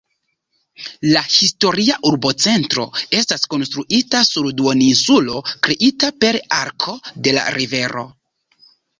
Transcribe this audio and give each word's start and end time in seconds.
La 1.07 1.21
historia 1.31 1.97
urbocentro 2.11 2.85
estas 3.17 3.43
konstruita 3.53 4.21
sur 4.29 4.47
duoninsulo 4.61 5.41
kreita 5.67 6.09
per 6.25 6.39
arko 6.61 6.97
de 7.29 7.35
la 7.37 7.45
rivero. 7.57 8.07